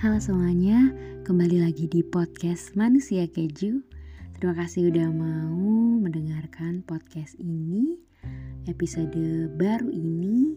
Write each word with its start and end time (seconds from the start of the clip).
Halo 0.00 0.16
semuanya, 0.16 0.96
kembali 1.28 1.60
lagi 1.60 1.84
di 1.84 2.00
podcast 2.00 2.72
Manusia 2.72 3.28
Keju. 3.28 3.84
Terima 4.32 4.56
kasih 4.56 4.88
udah 4.88 5.12
mau 5.12 5.60
mendengarkan 6.00 6.80
podcast 6.88 7.36
ini, 7.36 8.00
episode 8.64 9.12
baru 9.60 9.92
ini. 9.92 10.56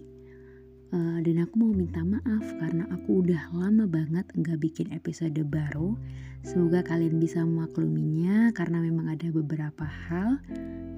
Uh, 0.95 1.19
dan 1.27 1.43
aku 1.43 1.59
mau 1.59 1.75
minta 1.75 1.99
maaf 2.07 2.45
karena 2.55 2.87
aku 2.87 3.19
udah 3.19 3.51
lama 3.51 3.83
banget 3.83 4.23
nggak 4.31 4.63
bikin 4.63 4.95
episode 4.95 5.35
baru. 5.51 5.99
Semoga 6.47 6.79
kalian 6.79 7.19
bisa 7.19 7.43
memakluminya 7.43 8.47
karena 8.55 8.79
memang 8.79 9.11
ada 9.11 9.27
beberapa 9.27 9.83
hal 10.07 10.39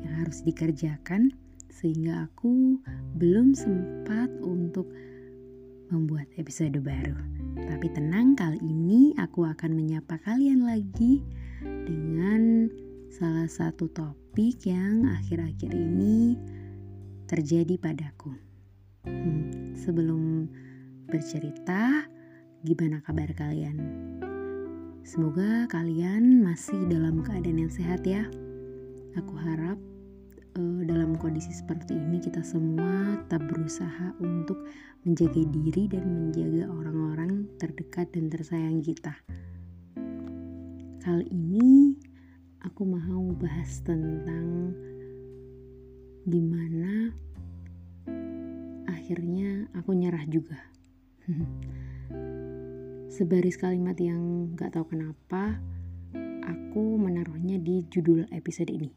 yang 0.05 0.21
harus 0.21 0.45
dikerjakan 0.45 1.33
sehingga 1.73 2.29
aku 2.29 2.77
belum 3.17 3.57
sempat 3.57 4.29
untuk 4.45 4.85
membuat 5.89 6.29
episode 6.37 6.77
baru. 6.85 7.44
Tapi 7.55 7.87
tenang, 7.95 8.35
kali 8.35 8.59
ini 8.59 9.15
aku 9.15 9.47
akan 9.47 9.71
menyapa 9.71 10.19
kalian 10.19 10.67
lagi 10.67 11.23
dengan 11.63 12.67
salah 13.07 13.47
satu 13.47 13.87
topik 13.87 14.67
yang 14.67 15.07
akhir-akhir 15.07 15.71
ini 15.71 16.35
terjadi 17.31 17.79
padaku. 17.79 18.35
Hmm, 19.07 19.71
sebelum 19.77 20.51
bercerita, 21.07 22.03
gimana 22.67 22.99
kabar 22.99 23.31
kalian? 23.31 23.79
Semoga 25.05 25.69
kalian 25.69 26.41
masih 26.41 26.89
dalam 26.89 27.21
keadaan 27.21 27.61
yang 27.61 27.69
sehat 27.69 28.01
ya. 28.03 28.25
Aku 29.15 29.37
harap 29.37 29.77
uh, 30.57 30.81
dalam 30.81 31.13
kondisi 31.15 31.53
seperti 31.53 31.93
ini 31.93 32.17
kita 32.17 32.41
semua 32.41 33.21
tetap 33.21 33.45
berusaha 33.45 34.17
untuk 34.17 34.57
menjaga 35.05 35.45
diri 35.53 35.85
dan 35.85 36.03
menjaga 36.09 36.65
orang-orang 36.73 37.04
terdekat 37.55 38.11
dan 38.11 38.27
tersayang 38.27 38.83
kita. 38.83 39.15
Kali 41.01 41.27
ini 41.29 41.95
aku 42.61 42.83
mau 42.83 43.25
bahas 43.37 43.79
tentang 43.85 44.73
gimana 46.25 47.13
akhirnya 48.89 49.69
aku 49.77 49.93
nyerah 49.93 50.25
juga. 50.25 50.57
Sebaris 53.15 53.55
kalimat 53.55 53.95
yang 53.95 54.51
gak 54.59 54.75
tahu 54.75 54.91
kenapa 54.91 55.61
aku 56.43 56.99
menaruhnya 56.99 57.57
di 57.57 57.87
judul 57.87 58.27
episode 58.35 58.67
ini 58.67 58.91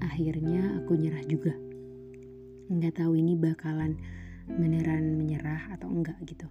akhirnya 0.00 0.80
aku 0.80 0.96
nyerah 0.96 1.24
juga 1.24 1.54
nggak 2.70 3.02
tahu 3.02 3.18
ini 3.18 3.34
bakalan 3.34 3.98
beneran 4.46 5.18
menyerah 5.18 5.74
atau 5.74 5.90
enggak 5.90 6.16
gitu 6.26 6.46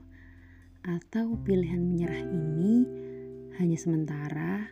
atau 0.83 1.35
pilihan 1.43 1.79
menyerah 1.79 2.23
ini 2.23 2.87
hanya 3.59 3.77
sementara 3.79 4.67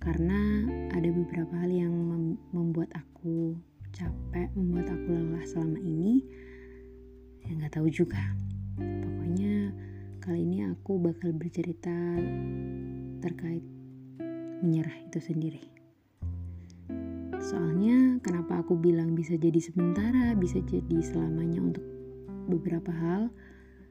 karena 0.00 0.68
ada 0.92 1.08
beberapa 1.08 1.52
hal 1.60 1.72
yang 1.72 1.92
mem 1.92 2.24
membuat 2.52 2.92
aku 2.96 3.56
capek, 3.92 4.52
membuat 4.56 4.92
aku 4.92 5.08
lelah 5.12 5.44
selama 5.48 5.80
ini 5.80 6.24
ya 7.44 7.52
nggak 7.56 7.76
tahu 7.76 7.88
juga 7.92 8.20
pokoknya 8.80 9.72
kali 10.24 10.44
ini 10.44 10.68
aku 10.68 11.00
bakal 11.00 11.32
bercerita 11.36 11.94
terkait 13.20 13.64
menyerah 14.64 14.96
itu 15.04 15.20
sendiri 15.20 15.74
Soalnya 17.44 18.24
kenapa 18.24 18.64
aku 18.64 18.72
bilang 18.72 19.12
bisa 19.12 19.36
jadi 19.36 19.60
sementara, 19.60 20.32
bisa 20.32 20.64
jadi 20.64 20.96
selamanya 21.04 21.60
untuk 21.60 21.84
beberapa 22.48 22.88
hal? 22.88 23.28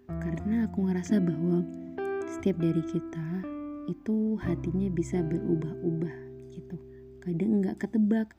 Karena 0.08 0.68
aku 0.68 0.88
ngerasa 0.88 1.20
bahwa 1.24 1.64
setiap 2.38 2.60
dari 2.60 2.84
kita 2.88 3.28
itu 3.92 4.40
hatinya 4.40 4.88
bisa 4.92 5.20
berubah-ubah 5.24 6.16
gitu. 6.56 6.78
Kadang 7.24 7.64
nggak 7.64 7.84
ketebak 7.84 8.32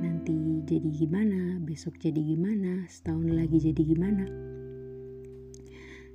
nanti 0.00 0.64
jadi 0.66 0.88
gimana, 0.90 1.60
besok 1.62 1.96
jadi 2.00 2.18
gimana, 2.18 2.84
setahun 2.88 3.28
lagi 3.28 3.60
jadi 3.60 3.82
gimana. 3.84 4.24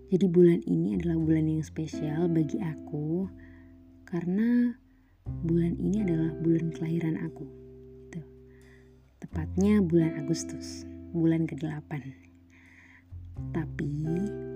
Jadi 0.09 0.25
bulan 0.25 0.65
ini 0.65 0.97
adalah 0.97 1.21
bulan 1.21 1.45
yang 1.45 1.61
spesial 1.61 2.25
bagi 2.29 2.57
aku 2.57 3.29
karena 4.09 4.73
bulan 5.45 5.77
ini 5.77 6.01
adalah 6.01 6.33
bulan 6.41 6.73
kelahiran 6.73 7.21
aku 7.21 7.45
tepatnya 9.29 9.77
bulan 9.85 10.17
Agustus, 10.17 10.89
bulan 11.13 11.45
ke-8. 11.45 12.01
Tapi 13.53 13.91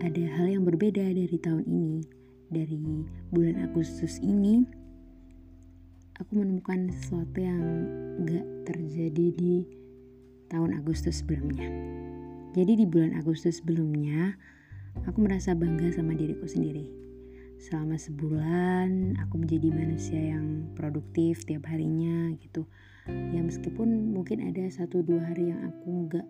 ada 0.03 0.23
hal 0.35 0.59
yang 0.59 0.63
berbeda 0.67 0.99
dari 0.99 1.37
tahun 1.39 1.63
ini. 1.63 2.03
Dari 2.51 2.75
bulan 3.31 3.63
Agustus 3.63 4.19
ini, 4.19 4.67
aku 6.19 6.31
menemukan 6.35 6.91
sesuatu 6.91 7.39
yang 7.39 7.63
gak 8.27 8.45
terjadi 8.67 9.27
di 9.31 9.63
tahun 10.51 10.75
Agustus 10.75 11.23
sebelumnya. 11.23 11.65
Jadi 12.51 12.83
di 12.83 12.85
bulan 12.85 13.15
Agustus 13.15 13.63
sebelumnya, 13.63 14.35
aku 15.07 15.23
merasa 15.23 15.55
bangga 15.55 15.89
sama 15.95 16.13
diriku 16.13 16.45
sendiri. 16.45 16.85
Selama 17.57 17.95
sebulan, 17.95 19.17
aku 19.23 19.39
menjadi 19.39 19.71
manusia 19.71 20.19
yang 20.35 20.67
produktif 20.75 21.47
tiap 21.47 21.65
harinya 21.71 22.35
gitu 22.43 22.67
ya 23.07 23.43
meskipun 23.43 24.15
mungkin 24.15 24.47
ada 24.47 24.63
satu 24.71 25.03
dua 25.03 25.27
hari 25.27 25.51
yang 25.51 25.59
aku 25.67 26.07
nggak 26.07 26.27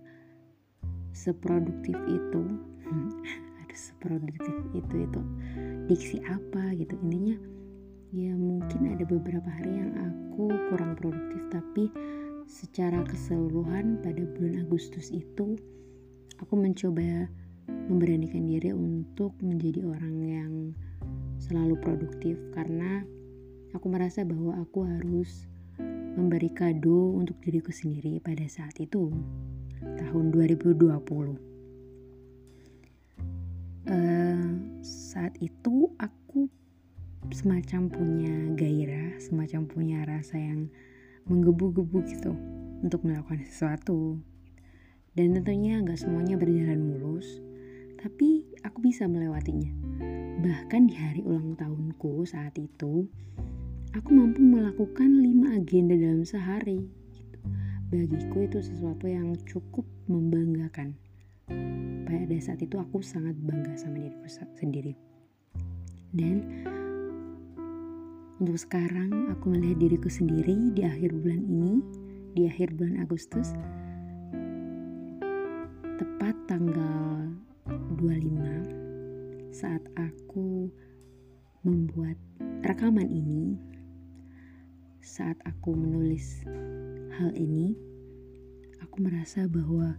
seproduktif 1.13 1.93
itu 2.09 2.72
seproduktif 3.73 4.55
itu 4.77 4.95
itu 5.09 5.21
diksi 5.89 6.17
apa 6.29 6.73
gitu 6.77 6.95
intinya 7.03 7.37
ya 8.13 8.33
mungkin 8.37 8.93
ada 8.93 9.03
beberapa 9.09 9.49
hari 9.49 9.81
yang 9.83 9.91
aku 9.97 10.53
kurang 10.69 10.93
produktif 10.95 11.41
tapi 11.49 11.89
secara 12.45 13.01
keseluruhan 13.09 13.99
pada 14.05 14.21
bulan 14.37 14.65
Agustus 14.69 15.09
itu 15.09 15.57
aku 16.37 16.53
mencoba 16.53 17.29
memberanikan 17.89 18.45
diri 18.45 18.75
untuk 18.75 19.33
menjadi 19.39 19.81
orang 19.87 20.15
yang 20.23 20.53
selalu 21.39 21.75
produktif 21.79 22.35
karena 22.53 23.03
aku 23.73 23.89
merasa 23.89 24.21
bahwa 24.23 24.61
aku 24.61 24.85
harus 24.85 25.47
memberi 26.13 26.53
kado 26.53 27.17
untuk 27.17 27.41
diriku 27.41 27.73
sendiri 27.73 28.21
pada 28.21 28.45
saat 28.45 28.77
itu, 28.77 29.09
tahun 29.81 30.29
2020. 30.29 31.52
Eh, 33.83 34.47
saat 34.79 35.35
itu 35.43 35.91
aku 35.99 36.47
semacam 37.35 37.91
punya 37.91 38.35
gairah, 38.55 39.19
semacam 39.19 39.61
punya 39.67 39.99
rasa 40.07 40.39
yang 40.39 40.71
menggebu-gebu 41.27 41.99
gitu 42.07 42.31
untuk 42.79 43.03
melakukan 43.03 43.43
sesuatu. 43.43 44.23
Dan 45.19 45.35
tentunya 45.35 45.83
nggak 45.83 45.99
semuanya 45.99 46.39
berjalan 46.39 46.79
mulus, 46.79 47.43
tapi 47.99 48.47
aku 48.63 48.87
bisa 48.87 49.03
melewatinya. 49.03 49.71
Bahkan 50.39 50.81
di 50.87 50.95
hari 50.95 51.21
ulang 51.27 51.59
tahunku 51.59 52.23
saat 52.23 52.55
itu, 52.55 53.07
aku 53.91 54.09
mampu 54.15 54.39
melakukan 54.39 55.11
lima 55.19 55.59
agenda 55.59 55.99
dalam 55.99 56.23
sehari. 56.23 56.87
Gitu. 57.11 57.37
Bagiku 57.91 58.47
itu 58.47 58.63
sesuatu 58.63 59.11
yang 59.11 59.35
cukup 59.43 59.83
membanggakan. 60.07 60.95
Pada 62.13 62.37
saat 62.37 62.61
itu 62.61 62.77
aku 62.77 63.01
sangat 63.01 63.33
bangga 63.41 63.73
sama 63.73 63.97
diriku 63.97 64.29
sendiri. 64.53 64.93
Dan 66.13 66.45
untuk 68.37 68.61
sekarang 68.61 69.33
aku 69.33 69.49
melihat 69.49 69.81
diriku 69.81 70.13
sendiri 70.13 70.69
di 70.77 70.85
akhir 70.85 71.09
bulan 71.09 71.41
ini, 71.41 71.81
di 72.37 72.45
akhir 72.45 72.77
bulan 72.77 73.01
Agustus, 73.01 73.57
tepat 75.97 76.37
tanggal 76.45 77.33
25 77.97 79.49
saat 79.49 79.81
aku 79.97 80.69
membuat 81.65 82.21
rekaman 82.61 83.09
ini 83.09 83.57
saat 85.01 85.35
aku 85.49 85.73
menulis 85.73 86.45
hal 87.17 87.33
ini, 87.33 87.73
aku 88.85 89.01
merasa 89.01 89.49
bahwa 89.49 89.97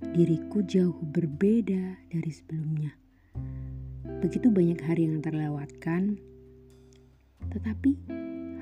diriku 0.00 0.64
jauh 0.66 0.96
berbeda 1.14 2.00
dari 2.10 2.30
sebelumnya. 2.32 2.94
Begitu 4.24 4.50
banyak 4.50 4.80
hari 4.82 5.06
yang 5.06 5.20
terlewatkan, 5.20 6.18
tetapi 7.52 7.98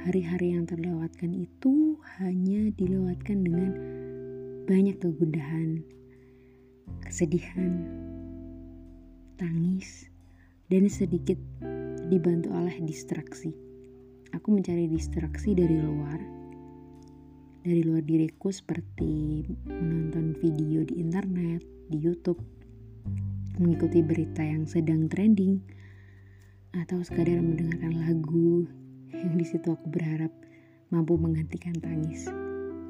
hari-hari 0.02 0.58
yang 0.58 0.67
terlewatkan 0.67 1.32
itu 1.32 1.96
hanya 2.20 2.69
dilewatkan 2.75 3.46
dengan 3.46 3.70
banyak 4.67 4.99
kegundahan, 4.99 5.81
kesedihan, 7.06 7.73
tangis, 9.38 10.11
dan 10.69 10.90
sedikit 10.90 11.38
dibantu 12.11 12.50
oleh 12.52 12.76
distraksi 12.82 13.55
aku 14.32 14.49
mencari 14.58 14.88
distraksi 14.88 15.52
dari 15.52 15.76
luar 15.79 16.19
dari 17.62 17.86
luar 17.86 18.02
diriku 18.02 18.50
seperti 18.50 19.46
menonton 19.70 20.34
video 20.42 20.82
di 20.82 20.98
internet, 20.98 21.62
di 21.86 21.98
YouTube, 22.02 22.42
mengikuti 23.62 24.02
berita 24.02 24.42
yang 24.42 24.66
sedang 24.66 25.06
trending, 25.06 25.62
atau 26.74 26.98
sekadar 27.06 27.38
mendengarkan 27.38 27.94
lagu 28.02 28.66
yang 29.14 29.38
di 29.38 29.46
situ 29.46 29.70
aku 29.70 29.86
berharap 29.94 30.34
mampu 30.90 31.14
menggantikan 31.14 31.78
tangis, 31.78 32.26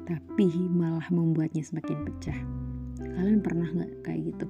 tapi 0.09 0.49
malah 0.73 1.05
membuatnya 1.13 1.61
semakin 1.61 2.09
pecah. 2.09 2.39
Kalian 2.97 3.45
pernah 3.45 3.69
nggak 3.69 3.93
kayak 4.01 4.33
gitu? 4.33 4.47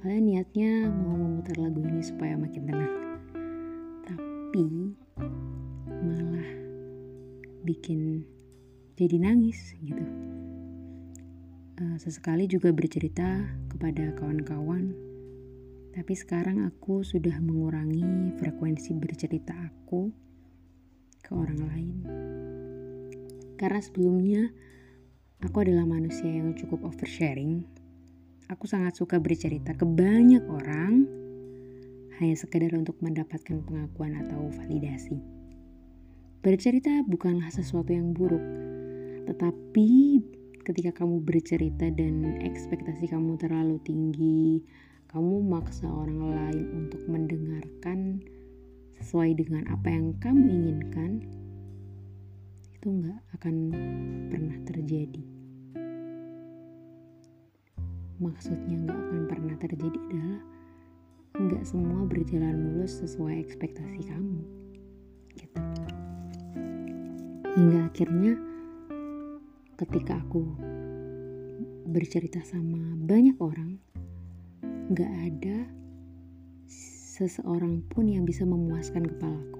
Kalian 0.00 0.24
niatnya 0.32 0.88
mau 0.88 1.14
memutar 1.14 1.60
lagu 1.60 1.78
ini 1.84 2.00
supaya 2.00 2.40
makin 2.40 2.62
tenang, 2.64 2.94
tapi 4.08 4.96
malah 5.92 6.50
bikin 7.68 8.24
jadi 8.96 9.16
nangis 9.18 9.74
gitu. 9.80 10.04
Uh, 11.80 11.96
sesekali 11.96 12.44
juga 12.46 12.70
bercerita 12.70 13.48
kepada 13.72 14.12
kawan-kawan, 14.20 14.92
tapi 15.92 16.12
sekarang 16.16 16.64
aku 16.68 17.04
sudah 17.04 17.36
mengurangi 17.40 18.36
frekuensi 18.36 18.92
bercerita 18.96 19.52
aku 19.56 20.12
ke 21.24 21.30
orang 21.32 21.60
lain. 21.60 21.96
Karena 23.56 23.80
sebelumnya 23.80 24.42
aku 25.40 25.62
adalah 25.62 25.86
manusia 25.86 26.28
yang 26.28 26.52
cukup 26.56 26.88
oversharing. 26.88 27.64
Aku 28.50 28.68
sangat 28.68 28.98
suka 28.98 29.16
bercerita 29.16 29.72
ke 29.72 29.86
banyak 29.88 30.44
orang 30.44 31.06
hanya 32.20 32.36
sekedar 32.36 32.76
untuk 32.76 33.00
mendapatkan 33.00 33.64
pengakuan 33.64 34.14
atau 34.22 34.46
validasi. 34.52 35.18
Bercerita 36.42 37.06
bukanlah 37.06 37.48
sesuatu 37.54 37.94
yang 37.94 38.10
buruk, 38.10 38.42
tetapi 39.26 40.18
ketika 40.62 41.02
kamu 41.02 41.22
bercerita 41.22 41.90
dan 41.90 42.38
ekspektasi 42.42 43.10
kamu 43.10 43.34
terlalu 43.38 43.82
tinggi, 43.82 44.62
kamu 45.10 45.42
maksa 45.42 45.90
orang 45.90 46.30
lain 46.30 46.66
untuk 46.86 47.02
mendengarkan 47.10 48.22
sesuai 49.02 49.34
dengan 49.34 49.66
apa 49.74 49.90
yang 49.90 50.14
kamu 50.22 50.46
inginkan, 50.46 51.12
itu 52.78 52.86
nggak 52.86 53.20
akan 53.38 53.56
pernah 54.30 54.58
terjadi. 54.62 55.24
Maksudnya 58.22 58.76
nggak 58.86 58.98
akan 58.98 59.22
pernah 59.26 59.56
terjadi 59.58 59.98
adalah 59.98 60.40
nggak 61.32 61.64
semua 61.66 62.06
berjalan 62.06 62.54
mulus 62.54 63.02
sesuai 63.02 63.42
ekspektasi 63.42 64.06
kamu. 64.06 64.42
Gitu. 65.34 65.60
Hingga 67.58 67.80
akhirnya 67.90 68.51
ketika 69.82 70.14
aku 70.14 70.46
bercerita 71.90 72.38
sama 72.46 72.94
banyak 73.02 73.34
orang, 73.42 73.82
nggak 74.94 75.12
ada 75.26 75.66
seseorang 77.18 77.82
pun 77.90 78.06
yang 78.06 78.22
bisa 78.22 78.46
memuaskan 78.46 79.02
kepalaku. 79.02 79.58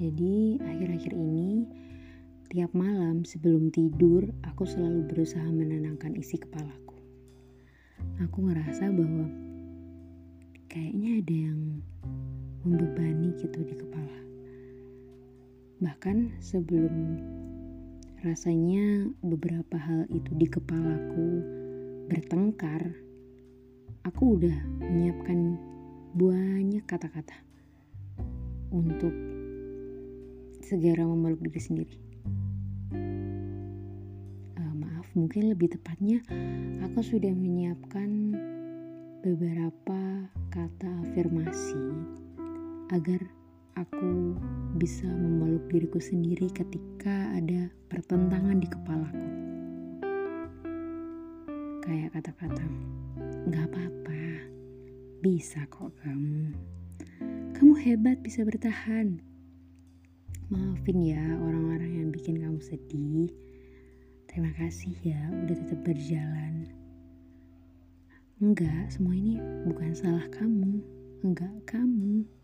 Jadi, 0.00 0.56
akhir-akhir 0.64 1.12
ini, 1.12 1.68
tiap 2.48 2.72
malam 2.72 3.28
sebelum 3.28 3.68
tidur, 3.68 4.24
aku 4.48 4.64
selalu 4.64 5.04
berusaha 5.04 5.44
menenangkan 5.44 6.16
isi 6.16 6.40
kepalaku. 6.40 6.96
Aku 8.24 8.48
ngerasa 8.48 8.88
bahwa 8.88 9.28
kayaknya 10.72 11.20
ada 11.20 11.36
yang 11.52 11.60
membebani 12.64 13.36
gitu 13.36 13.60
di 13.60 13.76
kepala. 13.76 14.18
Bahkan 15.78 16.42
sebelum 16.42 16.94
rasanya 18.26 19.06
beberapa 19.22 19.78
hal 19.78 20.10
itu 20.10 20.34
di 20.34 20.50
kepalaku 20.50 21.38
bertengkar, 22.10 22.82
aku 24.02 24.34
udah 24.34 24.58
menyiapkan 24.82 25.54
banyak 26.18 26.82
kata-kata 26.90 27.38
untuk 28.74 29.14
segera 30.66 31.06
memeluk 31.06 31.46
diri 31.46 31.60
sendiri. 31.62 31.96
Uh, 34.58 34.74
maaf, 34.74 35.06
mungkin 35.14 35.54
lebih 35.54 35.78
tepatnya 35.78 36.18
aku 36.82 36.98
sudah 37.06 37.30
menyiapkan 37.30 38.34
beberapa 39.22 40.26
kata 40.50 40.90
afirmasi 41.06 41.78
agar 42.90 43.22
aku 43.78 44.34
bisa 44.74 45.06
memeluk 45.06 45.62
diriku 45.70 46.02
sendiri 46.02 46.50
ketika 46.50 47.30
ada 47.34 47.70
pertentangan 47.86 48.58
di 48.58 48.66
kepalaku. 48.66 49.28
Kayak 51.86 52.18
kata-kata, 52.18 52.66
Gak 53.48 53.64
apa-apa, 53.70 54.22
bisa 55.22 55.62
kok 55.70 55.94
kamu. 56.04 56.52
Kamu 57.54 57.74
hebat 57.80 58.20
bisa 58.20 58.42
bertahan. 58.44 59.22
Maafin 60.50 60.98
ya 61.00 61.22
orang-orang 61.38 62.02
yang 62.02 62.08
bikin 62.10 62.40
kamu 62.42 62.60
sedih. 62.60 63.30
Terima 64.28 64.52
kasih 64.58 64.94
ya 65.00 65.20
udah 65.44 65.56
tetap 65.56 65.80
berjalan. 65.86 66.68
Enggak, 68.38 68.94
semua 68.94 69.16
ini 69.16 69.40
bukan 69.66 69.96
salah 69.96 70.24
kamu. 70.30 70.78
Enggak 71.26 71.54
kamu. 71.66 72.37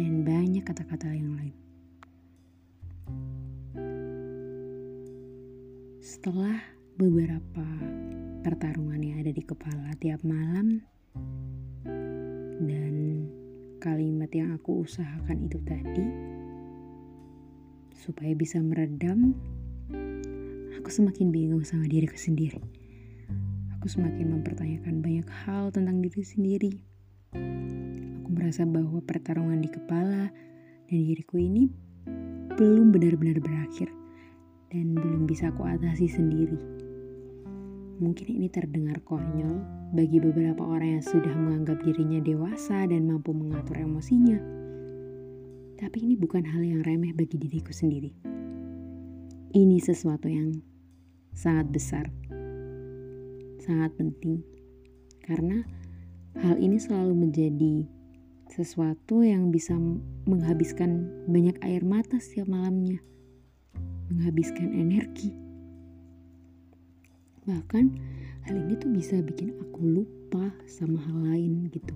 Dan 0.00 0.24
banyak 0.24 0.64
kata-kata 0.64 1.12
yang 1.12 1.36
lain. 1.36 1.52
Setelah 6.00 6.56
beberapa 6.96 7.68
pertarungan 8.40 9.00
yang 9.04 9.20
ada 9.20 9.32
di 9.36 9.44
kepala 9.44 9.92
tiap 10.00 10.24
malam 10.24 10.80
dan 12.64 13.24
kalimat 13.80 14.32
yang 14.32 14.56
aku 14.56 14.84
usahakan 14.84 15.44
itu 15.44 15.60
tadi 15.64 16.06
supaya 17.92 18.32
bisa 18.36 18.60
meredam 18.60 19.36
aku 20.76 20.88
semakin 20.88 21.32
bingung 21.32 21.64
sama 21.64 21.84
diriku 21.88 22.16
sendiri 22.16 22.60
aku 23.76 23.88
semakin 23.88 24.40
mempertanyakan 24.40 25.00
banyak 25.04 25.28
hal 25.44 25.72
tentang 25.72 26.00
diri 26.04 26.24
sendiri 26.24 26.72
merasa 28.40 28.64
bahwa 28.64 29.04
pertarungan 29.04 29.60
di 29.60 29.68
kepala 29.68 30.32
dan 30.88 30.98
diriku 31.04 31.36
ini 31.36 31.68
belum 32.56 32.88
benar-benar 32.88 33.36
berakhir 33.36 33.92
dan 34.72 34.96
belum 34.96 35.28
bisa 35.28 35.52
aku 35.52 35.68
atasi 35.68 36.08
sendiri. 36.08 36.56
Mungkin 38.00 38.32
ini 38.32 38.48
terdengar 38.48 38.96
konyol 39.04 39.60
bagi 39.92 40.16
beberapa 40.24 40.64
orang 40.64 40.96
yang 40.96 41.04
sudah 41.04 41.36
menganggap 41.36 41.84
dirinya 41.84 42.16
dewasa 42.24 42.88
dan 42.88 43.04
mampu 43.12 43.36
mengatur 43.36 43.76
emosinya. 43.76 44.40
Tapi 45.76 46.08
ini 46.08 46.16
bukan 46.16 46.40
hal 46.48 46.64
yang 46.64 46.80
remeh 46.80 47.12
bagi 47.12 47.36
diriku 47.36 47.76
sendiri. 47.76 48.08
Ini 49.52 49.76
sesuatu 49.84 50.32
yang 50.32 50.56
sangat 51.36 51.68
besar, 51.68 52.08
sangat 53.60 53.92
penting, 54.00 54.40
karena 55.28 55.60
hal 56.40 56.56
ini 56.56 56.80
selalu 56.80 57.28
menjadi 57.28 57.99
sesuatu 58.50 59.22
yang 59.22 59.54
bisa 59.54 59.78
menghabiskan 60.26 61.06
banyak 61.30 61.54
air 61.62 61.86
mata 61.86 62.18
setiap 62.18 62.50
malamnya, 62.50 62.98
menghabiskan 64.10 64.74
energi. 64.74 65.30
Bahkan 67.46 67.84
hal 68.50 68.54
ini 68.58 68.74
tuh 68.74 68.90
bisa 68.90 69.22
bikin 69.22 69.54
aku 69.62 70.02
lupa 70.02 70.50
sama 70.66 70.98
hal 70.98 71.18
lain 71.30 71.70
gitu. 71.70 71.94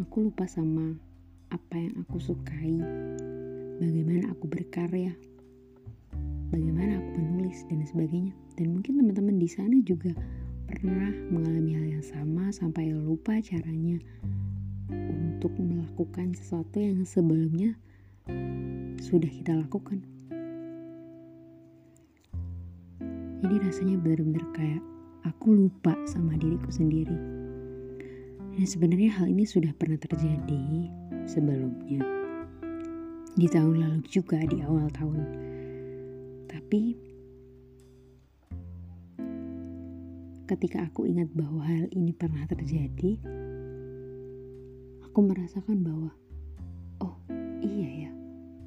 Aku 0.00 0.32
lupa 0.32 0.48
sama 0.48 0.96
apa 1.52 1.76
yang 1.76 1.92
aku 2.02 2.16
sukai 2.16 2.80
bagaimana 3.76 4.32
aku 4.32 4.48
berkarya 4.48 5.12
bagaimana 6.52 7.00
aku 7.00 7.10
menulis 7.16 7.64
dan 7.72 7.80
sebagainya. 7.88 8.36
Dan 8.60 8.76
mungkin 8.76 9.00
teman-teman 9.00 9.40
di 9.40 9.48
sana 9.48 9.76
juga 9.84 10.12
pernah 10.68 11.12
mengalami 11.32 11.72
hal 11.72 11.86
yang 11.98 12.04
sama 12.04 12.52
sampai 12.52 12.92
lupa 12.92 13.40
caranya 13.40 13.96
untuk 14.92 15.52
melakukan 15.58 16.36
sesuatu 16.36 16.78
yang 16.78 17.02
sebelumnya 17.08 17.74
sudah 19.02 19.28
kita 19.28 19.58
lakukan 19.58 20.04
Jadi 23.42 23.58
rasanya 23.58 23.98
benar-benar 23.98 24.44
kayak 24.54 24.82
aku 25.26 25.66
lupa 25.66 25.98
sama 26.06 26.38
diriku 26.38 26.70
sendiri. 26.70 27.18
Dan 28.54 28.62
sebenarnya 28.62 29.18
hal 29.18 29.26
ini 29.26 29.42
sudah 29.42 29.74
pernah 29.74 29.98
terjadi 29.98 30.86
sebelumnya. 31.26 32.06
Di 33.34 33.50
tahun 33.50 33.82
lalu 33.82 34.00
juga 34.06 34.38
di 34.46 34.62
awal 34.62 34.86
tahun. 34.94 35.20
Tapi 36.46 36.82
ketika 40.46 40.86
aku 40.86 41.10
ingat 41.10 41.26
bahwa 41.34 41.66
hal 41.66 41.90
ini 41.90 42.14
pernah 42.14 42.46
terjadi, 42.46 43.18
aku 45.12 45.28
merasakan 45.28 45.84
bahwa 45.84 46.08
oh 47.04 47.20
iya 47.60 48.08
ya, 48.08 48.10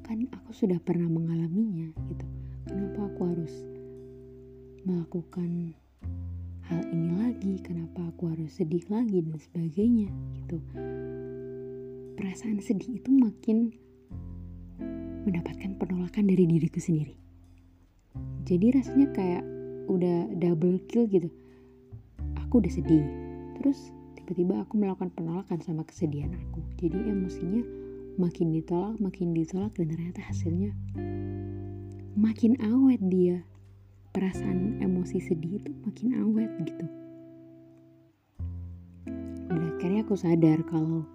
kan 0.06 0.22
aku 0.30 0.54
sudah 0.54 0.78
pernah 0.78 1.10
mengalaminya 1.10 1.90
gitu. 2.06 2.22
Kenapa 2.70 3.10
aku 3.10 3.34
harus 3.34 3.50
melakukan 4.86 5.74
hal 6.70 6.86
ini 6.94 7.10
lagi? 7.18 7.58
Kenapa 7.66 8.14
aku 8.14 8.30
harus 8.30 8.54
sedih 8.54 8.86
lagi? 8.86 9.26
dan 9.26 9.42
sebagainya 9.42 10.06
gitu. 10.38 10.62
Perasaan 12.14 12.62
sedih 12.62 13.02
itu 13.02 13.10
makin 13.10 13.74
mendapatkan 15.26 15.74
penolakan 15.82 16.30
dari 16.30 16.46
diriku 16.46 16.78
sendiri. 16.78 17.18
Jadi 18.46 18.70
rasanya 18.70 19.10
kayak 19.10 19.42
udah 19.90 20.30
double 20.38 20.78
kill 20.86 21.10
gitu. 21.10 21.26
Aku 22.38 22.62
udah 22.62 22.70
sedih 22.70 23.02
terus 23.58 23.90
tiba-tiba 24.26 24.66
aku 24.66 24.74
melakukan 24.74 25.14
penolakan 25.14 25.62
sama 25.62 25.86
kesedihan 25.86 26.34
aku. 26.34 26.58
Jadi 26.82 26.98
emosinya 26.98 27.62
makin 28.18 28.50
ditolak 28.50 28.98
makin 28.98 29.30
ditolak 29.30 29.70
dan 29.78 29.86
ternyata 29.86 30.18
hasilnya 30.26 30.74
makin 32.18 32.58
awet 32.58 32.98
dia. 33.06 33.46
Perasaan 34.10 34.82
emosi 34.82 35.22
sedih 35.22 35.62
itu 35.62 35.70
makin 35.86 36.18
awet 36.26 36.50
gitu. 36.66 36.86
Dan 39.46 39.60
akhirnya 39.76 40.02
aku 40.02 40.18
sadar 40.18 40.58
kalau 40.66 41.06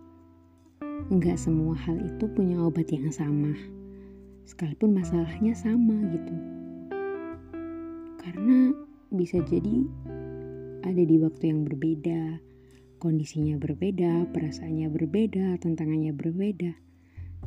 nggak 1.11 1.35
semua 1.35 1.75
hal 1.75 1.99
itu 1.99 2.31
punya 2.31 2.63
obat 2.63 2.87
yang 2.95 3.11
sama. 3.11 3.51
Sekalipun 4.47 4.95
masalahnya 4.95 5.51
sama 5.51 5.99
gitu. 6.15 6.35
Karena 8.23 8.71
bisa 9.11 9.43
jadi 9.43 9.83
ada 10.85 11.01
di 11.01 11.17
waktu 11.17 11.43
yang 11.49 11.65
berbeda 11.65 12.50
kondisinya 13.01 13.57
berbeda, 13.57 14.29
perasaannya 14.29 14.85
berbeda, 14.93 15.57
tantangannya 15.57 16.13
berbeda. 16.13 16.77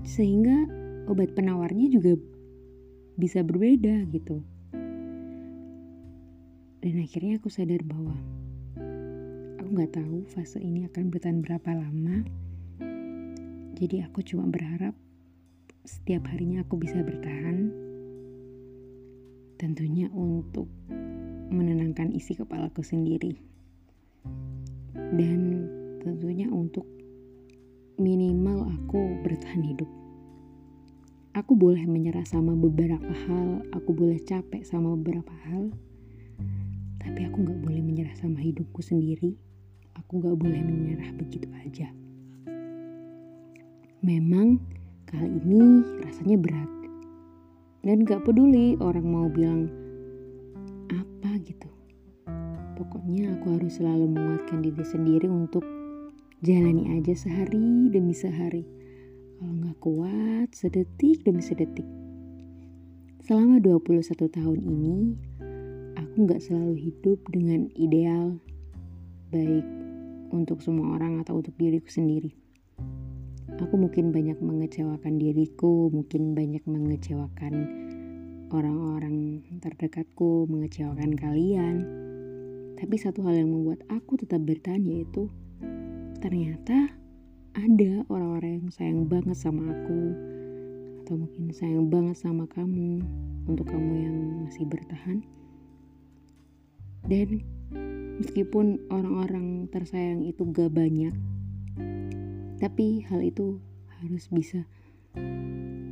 Sehingga 0.02 0.66
obat 1.06 1.30
penawarnya 1.38 1.94
juga 1.94 2.18
bisa 3.14 3.46
berbeda 3.46 4.02
gitu. 4.10 4.42
Dan 6.82 6.94
akhirnya 6.98 7.38
aku 7.38 7.48
sadar 7.54 7.86
bahwa 7.86 8.18
aku 9.62 9.68
nggak 9.70 9.94
tahu 9.94 10.26
fase 10.34 10.58
ini 10.58 10.90
akan 10.90 11.14
bertahan 11.14 11.38
berapa 11.38 11.70
lama. 11.70 12.26
Jadi 13.78 14.02
aku 14.02 14.26
cuma 14.26 14.50
berharap 14.50 14.98
setiap 15.86 16.26
harinya 16.34 16.66
aku 16.66 16.82
bisa 16.82 16.98
bertahan. 16.98 17.70
Tentunya 19.54 20.10
untuk 20.10 20.66
menenangkan 21.54 22.10
isi 22.10 22.34
kepalaku 22.34 22.82
sendiri 22.82 23.54
dan 24.94 25.68
tentunya 26.00 26.46
untuk 26.48 26.86
minimal 27.98 28.70
aku 28.70 29.20
bertahan 29.26 29.62
hidup 29.62 29.90
aku 31.34 31.58
boleh 31.58 31.82
menyerah 31.86 32.26
sama 32.26 32.54
beberapa 32.54 33.10
hal 33.26 33.62
aku 33.74 33.90
boleh 33.90 34.22
capek 34.22 34.62
sama 34.62 34.94
beberapa 34.94 35.34
hal 35.50 35.74
tapi 37.04 37.20
aku 37.28 37.44
gak 37.44 37.60
boleh 37.60 37.78
menyerah 37.84 38.16
sama 38.16 38.40
hidupku 38.40 38.80
sendiri. 38.80 39.36
Aku 40.00 40.24
gak 40.24 40.40
boleh 40.40 40.58
menyerah 40.64 41.12
begitu 41.14 41.46
aja. 41.62 41.92
Memang 44.00 44.58
kali 45.06 45.30
ini 45.44 45.84
rasanya 46.00 46.40
berat. 46.40 46.70
Dan 47.84 48.08
gak 48.08 48.24
peduli 48.24 48.80
orang 48.80 49.06
mau 49.06 49.28
bilang. 49.28 49.68
Pokoknya 52.74 53.38
aku 53.38 53.54
harus 53.54 53.78
selalu 53.78 54.10
menguatkan 54.10 54.62
diri 54.62 54.82
sendiri 54.82 55.30
untuk 55.30 55.62
jalani 56.42 56.98
aja 56.98 57.14
sehari 57.14 57.88
demi 57.88 58.12
sehari. 58.12 58.66
Kalau 59.38 59.54
gak 59.62 59.78
kuat, 59.78 60.48
sedetik 60.54 61.22
demi 61.22 61.42
sedetik. 61.42 61.86
Selama 63.24 63.56
21 63.62 64.28
tahun 64.28 64.60
ini, 64.60 64.96
aku 65.96 66.14
nggak 66.28 66.44
selalu 66.44 66.76
hidup 66.76 67.18
dengan 67.32 67.72
ideal 67.72 68.36
baik 69.32 69.64
untuk 70.30 70.60
semua 70.60 71.00
orang 71.00 71.24
atau 71.24 71.40
untuk 71.40 71.56
diriku 71.56 71.88
sendiri. 71.88 72.36
Aku 73.54 73.78
mungkin 73.78 74.10
banyak 74.10 74.42
mengecewakan 74.42 75.16
diriku, 75.16 75.88
mungkin 75.88 76.34
banyak 76.34 76.66
mengecewakan 76.66 77.54
orang-orang 78.50 79.40
terdekatku, 79.62 80.50
mengecewakan 80.50 81.14
kalian. 81.16 81.76
Tapi 82.74 82.94
satu 82.98 83.22
hal 83.26 83.38
yang 83.38 83.50
membuat 83.54 83.86
aku 83.88 84.18
tetap 84.18 84.42
bertahan 84.42 84.82
yaitu 84.84 85.30
ternyata 86.18 86.90
ada 87.54 87.92
orang-orang 88.10 88.62
yang 88.62 88.68
sayang 88.74 89.06
banget 89.06 89.38
sama 89.38 89.70
aku 89.70 90.00
atau 91.04 91.20
mungkin 91.20 91.52
sayang 91.52 91.86
banget 91.92 92.16
sama 92.18 92.48
kamu 92.50 93.04
untuk 93.46 93.68
kamu 93.68 93.92
yang 94.08 94.16
masih 94.48 94.64
bertahan 94.66 95.22
dan 97.04 97.44
meskipun 98.16 98.80
orang-orang 98.88 99.68
tersayang 99.68 100.24
itu 100.24 100.40
gak 100.56 100.72
banyak, 100.72 101.12
tapi 102.56 103.04
hal 103.04 103.20
itu 103.20 103.60
harus 104.00 104.24
bisa 104.32 104.64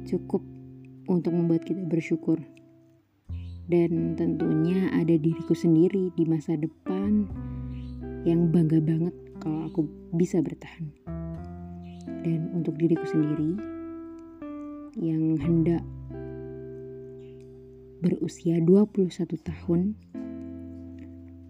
cukup 0.09 0.41
untuk 1.05 1.37
membuat 1.37 1.69
kita 1.69 1.85
bersyukur. 1.85 2.41
Dan 3.71 4.19
tentunya 4.19 4.91
ada 4.95 5.15
diriku 5.15 5.55
sendiri 5.55 6.11
di 6.15 6.25
masa 6.27 6.59
depan 6.59 7.27
yang 8.23 8.51
bangga 8.51 8.83
banget 8.83 9.15
kalau 9.39 9.67
aku 9.71 9.87
bisa 10.15 10.43
bertahan. 10.43 10.91
Dan 12.23 12.55
untuk 12.55 12.79
diriku 12.79 13.07
sendiri 13.07 13.59
yang 14.99 15.39
hendak 15.41 15.83
berusia 18.03 18.59
21 18.59 19.09
tahun 19.41 19.95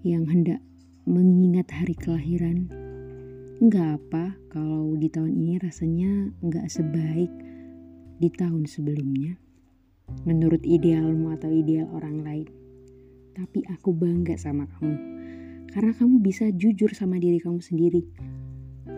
yang 0.04 0.28
hendak 0.28 0.61
mengingat 1.09 1.66
hari 1.73 1.97
kelahiran. 1.97 2.69
Enggak 3.62 3.99
apa 3.99 4.37
kalau 4.50 4.95
di 4.99 5.09
tahun 5.09 5.33
ini 5.33 5.54
rasanya 5.62 6.35
enggak 6.42 6.66
sebaik 6.69 7.31
di 8.19 8.28
tahun 8.31 8.66
sebelumnya. 8.66 9.38
Menurut 10.25 10.63
idealmu 10.63 11.35
atau 11.35 11.51
ideal 11.51 11.91
orang 11.95 12.23
lain. 12.23 12.49
Tapi 13.33 13.65
aku 13.71 13.95
bangga 13.97 14.39
sama 14.39 14.69
kamu. 14.77 14.97
Karena 15.73 15.93
kamu 15.97 16.21
bisa 16.21 16.53
jujur 16.53 16.93
sama 16.93 17.17
diri 17.17 17.41
kamu 17.41 17.61
sendiri. 17.61 18.03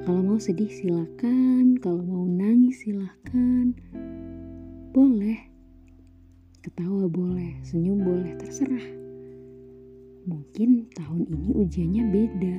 Kalau 0.05 0.21
mau 0.21 0.41
sedih 0.43 0.69
silakan, 0.69 1.79
kalau 1.79 2.03
mau 2.03 2.25
nangis 2.27 2.83
silakan. 2.83 3.79
Boleh. 4.91 5.53
Ketawa 6.65 7.07
boleh, 7.07 7.61
senyum 7.61 8.01
boleh, 8.01 8.35
terserah 8.41 9.05
mungkin 10.25 10.89
tahun 10.97 11.29
ini 11.29 11.51
ujiannya 11.53 12.05
beda. 12.09 12.57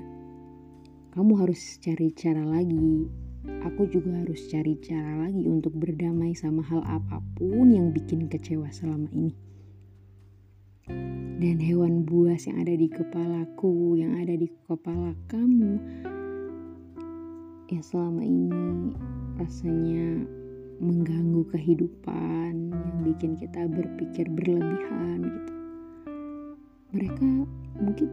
Kamu 1.17 1.33
harus 1.41 1.81
cari 1.81 2.13
cara 2.13 2.45
lagi. 2.45 3.09
Aku 3.65 3.89
juga 3.89 4.13
harus 4.21 4.45
cari 4.47 4.77
cara 4.81 5.25
lagi 5.25 5.45
untuk 5.45 5.73
berdamai 5.75 6.33
sama 6.37 6.61
hal 6.65 6.81
apa 6.85 7.21
pun 7.37 7.71
yang 7.73 7.89
bikin 7.89 8.29
kecewa 8.29 8.69
selama 8.69 9.09
ini. 9.11 9.33
Dan 11.35 11.57
hewan 11.59 12.05
buas 12.05 12.45
yang 12.45 12.61
ada 12.61 12.73
di 12.73 12.87
kepalaku, 12.87 13.99
yang 13.99 14.15
ada 14.21 14.37
di 14.37 14.47
kepala 14.69 15.11
kamu, 15.27 15.81
yang 17.73 17.83
selama 17.83 18.21
ini 18.21 18.93
rasanya 19.41 20.23
mengganggu 20.77 21.43
kehidupan, 21.51 22.69
yang 22.71 22.97
bikin 23.03 23.35
kita 23.39 23.67
berpikir 23.67 24.29
berlebihan 24.29 25.25
gitu 25.25 25.55
mereka 26.95 27.27
mungkin 27.75 28.09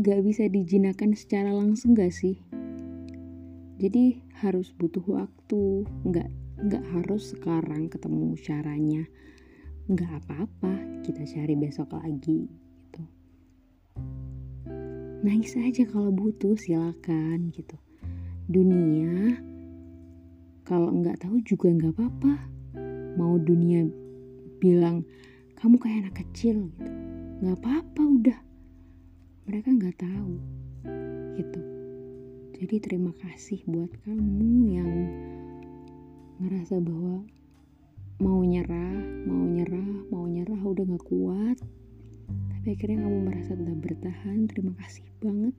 gak 0.00 0.24
bisa 0.24 0.48
dijinakan 0.48 1.12
secara 1.12 1.52
langsung 1.52 1.92
gak 1.92 2.08
sih 2.08 2.40
jadi 3.78 4.18
harus 4.42 4.74
butuh 4.74 5.06
waktu. 5.06 5.86
Nggak 6.02 6.28
nggak 6.58 6.84
harus 6.90 7.30
sekarang 7.30 7.86
ketemu 7.86 8.34
caranya. 8.42 9.02
Nggak 9.86 10.10
apa-apa 10.26 10.74
kita 11.06 11.22
cari 11.22 11.54
besok 11.54 11.94
lagi 11.94 12.50
gitu. 12.50 13.02
Nangis 15.22 15.54
aja 15.54 15.86
kalau 15.86 16.10
butuh 16.10 16.58
silakan 16.58 17.54
gitu. 17.54 17.78
Dunia 18.50 19.38
kalau 20.66 20.90
nggak 20.90 21.22
tahu 21.22 21.38
juga 21.46 21.70
nggak 21.70 21.94
apa-apa. 21.94 22.34
Mau 23.14 23.38
dunia 23.38 23.86
bilang 24.58 25.06
kamu 25.54 25.78
kayak 25.78 25.98
anak 26.02 26.14
kecil 26.26 26.66
gitu. 26.74 26.90
Nggak 27.46 27.56
apa-apa 27.62 28.02
udah. 28.02 28.38
Mereka 29.46 29.68
nggak 29.70 29.96
tahu 30.02 30.34
gitu 31.38 31.77
jadi 32.58 32.82
terima 32.82 33.14
kasih 33.22 33.62
buat 33.70 33.86
kamu 34.02 34.50
yang 34.66 34.90
ngerasa 36.42 36.82
bahwa 36.82 37.22
mau 38.18 38.42
nyerah 38.42 38.98
mau 39.30 39.46
nyerah 39.46 39.90
mau 40.10 40.26
nyerah 40.26 40.58
udah 40.58 40.82
nggak 40.90 41.06
kuat. 41.06 41.58
Tapi 42.26 42.66
akhirnya 42.74 43.06
kamu 43.06 43.18
merasa 43.30 43.54
tetap 43.54 43.78
bertahan 43.78 44.50
terima 44.50 44.74
kasih 44.74 45.06
banget. 45.22 45.54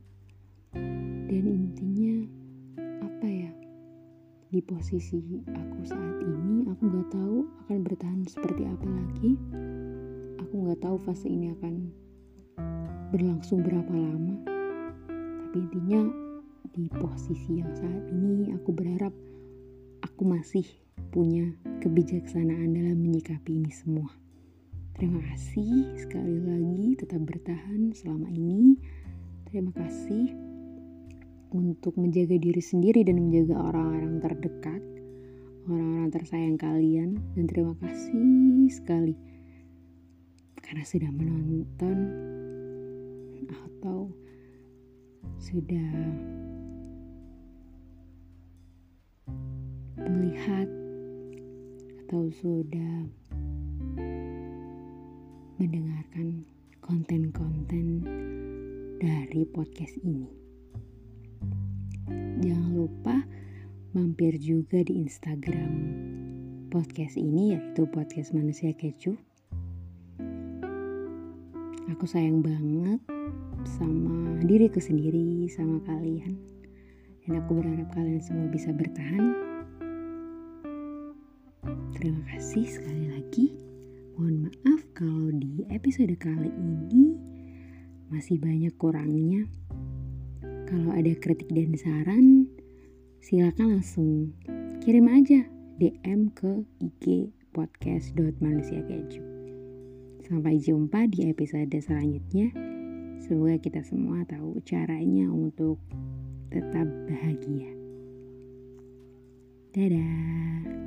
Dan 1.32 1.44
intinya 1.48 2.15
apa 2.84 3.27
ya 3.32 3.51
di 4.51 4.60
posisi 4.60 5.39
aku 5.48 5.79
saat 5.88 6.20
ini 6.20 6.68
aku 6.68 6.84
nggak 6.84 7.10
tahu 7.15 7.48
akan 7.63 7.79
bertahan 7.79 8.27
seperti 8.27 8.68
apa 8.68 8.88
lagi. 8.91 9.39
Aku 10.44 10.68
nggak 10.68 10.84
tahu 10.84 11.00
fase 11.08 11.32
ini 11.32 11.56
akan 11.56 11.96
berlangsung 13.15 13.63
berapa 13.63 13.94
lama. 13.96 14.36
Tapi 15.48 15.63
intinya 15.63 16.28
di 16.73 16.85
posisi 16.93 17.57
yang 17.57 17.71
saat 17.73 18.05
ini 18.13 18.53
aku 18.53 18.69
berharap 18.69 19.13
aku 20.05 20.23
masih 20.23 20.65
punya 21.09 21.49
kebijaksanaan 21.81 22.75
dalam 22.75 22.97
menyikapi 23.01 23.57
ini 23.57 23.71
semua. 23.73 24.09
Terima 24.99 25.23
kasih 25.31 25.95
sekali 25.95 26.38
lagi 26.43 26.99
tetap 26.99 27.23
bertahan 27.23 27.95
selama 27.95 28.27
ini. 28.29 28.75
Terima 29.47 29.71
kasih 29.73 30.35
untuk 31.55 31.97
menjaga 31.97 32.38
diri 32.38 32.61
sendiri 32.61 33.01
dan 33.01 33.17
menjaga 33.17 33.57
orang-orang 33.57 34.21
terdekat 34.21 34.83
orang-orang 35.69 36.09
tersayang 36.13 36.57
kalian. 36.59 37.09
Dan 37.33 37.45
terima 37.47 37.73
kasih 37.79 38.69
sekali 38.69 39.15
karena 40.59 40.85
sudah 40.85 41.09
menonton 41.09 41.97
atau 43.49 44.13
sudah 45.41 45.89
melihat 50.08 50.68
atau 52.06 52.32
sudah 52.39 52.96
mendengarkan 55.60 56.48
konten-konten 56.79 58.08
dari 59.03 59.44
podcast 59.51 60.00
ini. 60.06 60.29
Jangan 62.39 62.72
lupa 62.72 63.15
mampir 63.91 64.39
juga 64.39 64.79
di 64.86 65.03
Instagram 65.03 65.72
podcast 66.72 67.18
ini 67.20 67.58
yaitu 67.58 67.89
podcast 67.89 68.32
manusia 68.32 68.72
kecu 68.77 69.18
aku 72.00 72.08
sayang 72.08 72.39
banget 72.39 73.01
sama 73.75 74.39
diriku 74.48 74.79
sendiri 74.79 75.51
sama 75.51 75.84
kalian. 75.84 76.39
Dan 77.27 77.44
aku 77.44 77.60
berharap 77.60 77.91
kalian 77.91 78.24
semua 78.24 78.48
bisa 78.48 78.72
bertahan 78.72 79.49
terima 82.00 82.24
kasih 82.32 82.63
sekali 82.63 83.12
lagi 83.12 83.46
mohon 84.15 84.48
maaf 84.48 84.82
kalau 84.96 85.36
di 85.36 85.68
episode 85.68 86.15
kali 86.15 86.48
ini 86.48 87.20
masih 88.08 88.39
banyak 88.39 88.72
kurangnya 88.79 89.44
kalau 90.63 90.96
ada 90.96 91.12
kritik 91.20 91.51
dan 91.51 91.75
saran 91.75 92.48
silakan 93.20 93.77
langsung 93.77 94.32
kirim 94.79 95.12
aja 95.12 95.44
DM 95.79 96.32
ke 96.36 96.63
IG 96.79 97.36
podcast.manusiakeju. 97.56 99.24
Sampai 100.27 100.62
jumpa 100.62 101.08
di 101.08 101.32
episode 101.32 101.72
selanjutnya. 101.72 102.51
Semoga 103.24 103.58
kita 103.60 103.82
semua 103.84 104.24
tahu 104.27 104.60
caranya 104.63 105.32
untuk 105.32 105.79
tetap 106.51 106.88
bahagia. 107.08 107.72
Dadah. 109.72 110.78